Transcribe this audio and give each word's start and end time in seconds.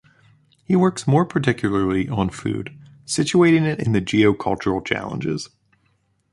He 0.65 0.75
works 0.75 1.05
more 1.05 1.25
particularly 1.27 2.09
on 2.09 2.31
food, 2.31 2.75
situating 3.05 3.67
it 3.67 3.79
in 3.85 3.91
the 3.91 4.01
geo-cultural 4.01 4.81
challenges. 4.81 5.49